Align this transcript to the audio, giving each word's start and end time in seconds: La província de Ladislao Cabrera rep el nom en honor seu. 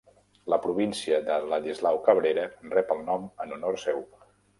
La 0.51 0.57
província 0.61 1.19
de 1.27 1.35
Ladislao 1.51 1.99
Cabrera 2.07 2.45
rep 2.71 2.95
el 2.97 3.05
nom 3.11 3.29
en 3.45 3.55
honor 3.59 3.79
seu. 3.83 4.03